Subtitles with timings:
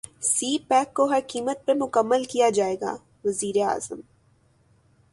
[0.23, 3.99] سی pack کو ہر قیمت پر مکمل کیا جائے گا وزیراعظم